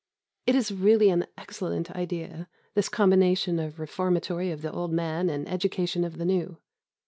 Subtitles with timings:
[0.47, 5.47] It is really an excellent idea, this combination of Reformatory of the old man and
[5.47, 6.57] Education of the new.